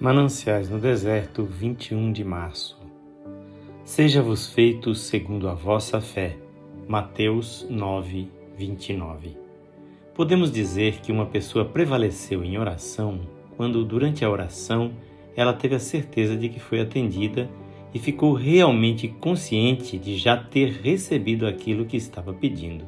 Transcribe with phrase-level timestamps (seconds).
[0.00, 2.74] Mananciais no Deserto, 21 de março.
[3.84, 6.38] Seja-vos feito segundo a vossa fé.
[6.88, 8.26] Mateus 9,
[8.56, 9.36] 29.
[10.14, 13.20] Podemos dizer que uma pessoa prevaleceu em oração
[13.58, 14.90] quando, durante a oração,
[15.36, 17.46] ela teve a certeza de que foi atendida
[17.92, 22.86] e ficou realmente consciente de já ter recebido aquilo que estava pedindo.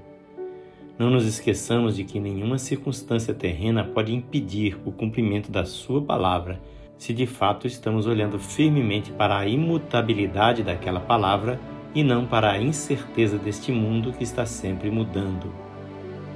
[0.98, 6.58] Não nos esqueçamos de que nenhuma circunstância terrena pode impedir o cumprimento da Sua palavra
[7.02, 11.58] se de fato estamos olhando firmemente para a imutabilidade daquela palavra
[11.92, 15.52] e não para a incerteza deste mundo que está sempre mudando.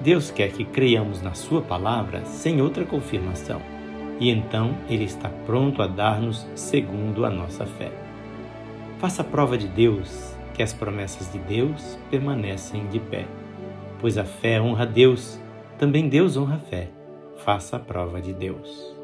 [0.03, 3.63] Deus quer que creiamos na Sua palavra sem outra confirmação,
[4.19, 7.93] e então Ele está pronto a dar-nos segundo a nossa fé.
[8.99, 13.25] Faça prova de Deus que as promessas de Deus permanecem de pé,
[14.01, 15.41] pois a fé honra Deus,
[15.79, 16.89] também Deus honra a fé.
[17.45, 18.96] Faça a prova de Deus.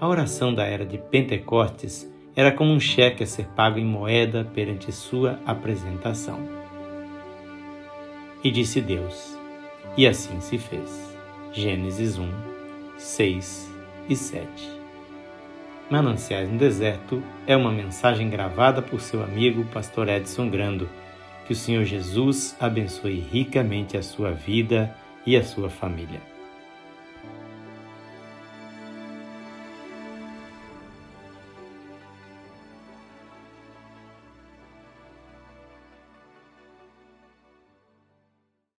[0.00, 4.48] A oração da era de Pentecostes era como um cheque a ser pago em moeda
[4.54, 6.38] perante sua apresentação.
[8.42, 9.36] E disse Deus,
[9.98, 11.14] e assim se fez.
[11.52, 12.30] Gênesis 1,
[12.96, 13.70] 6
[14.08, 14.48] e 7.
[15.90, 20.88] Mananciais no Deserto é uma mensagem gravada por seu amigo Pastor Edson Grando.
[21.46, 26.39] Que o Senhor Jesus abençoe ricamente a sua vida e a sua família.